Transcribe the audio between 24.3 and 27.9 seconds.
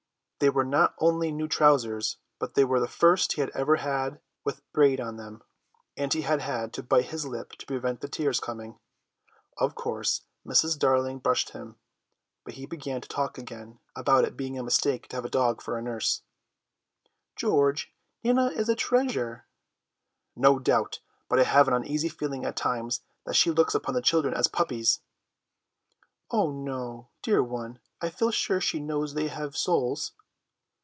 as puppies." "Oh no, dear one,